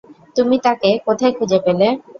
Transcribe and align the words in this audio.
তুমি 0.35 0.55
তাকে 0.65 0.89
কোথায় 1.07 1.33
খুঁজে 1.37 1.59
পেলে? 1.65 1.87